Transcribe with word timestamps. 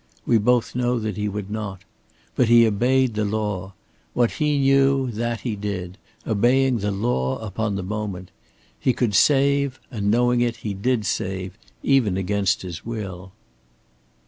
We 0.25 0.39
both 0.39 0.73
know 0.73 0.97
that 0.97 1.15
he 1.15 1.29
would 1.29 1.51
not. 1.51 1.83
But 2.35 2.47
he 2.47 2.65
obeyed 2.65 3.13
the 3.13 3.23
law. 3.23 3.75
What 4.15 4.31
he 4.31 4.57
knew, 4.57 5.11
that 5.11 5.41
he 5.41 5.55
did, 5.55 5.99
obeying 6.25 6.79
the 6.79 6.89
law 6.89 7.37
upon 7.37 7.75
the 7.75 7.83
moment. 7.83 8.31
He 8.79 8.93
could 8.93 9.13
save, 9.13 9.79
and 9.91 10.09
knowing 10.09 10.41
it 10.41 10.55
he 10.65 10.73
did 10.73 11.05
save, 11.05 11.55
even 11.83 12.17
against 12.17 12.63
his 12.63 12.83
will." 12.83 13.31